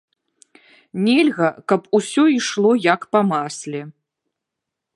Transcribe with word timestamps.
Нельга, 1.07 1.49
каб 1.71 1.81
усё 1.99 2.23
ішло 2.37 2.71
як 2.93 3.01
па 3.17 3.21
масле. 3.33 3.81